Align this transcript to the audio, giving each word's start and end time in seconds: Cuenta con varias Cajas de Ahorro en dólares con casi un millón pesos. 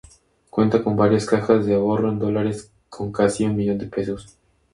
Cuenta 0.49 0.83
con 0.83 0.97
varias 0.97 1.27
Cajas 1.27 1.63
de 1.67 1.75
Ahorro 1.75 2.09
en 2.09 2.17
dólares 2.17 2.71
con 2.89 3.11
casi 3.11 3.43
un 3.45 3.55
millón 3.55 3.77
pesos. 3.91 4.35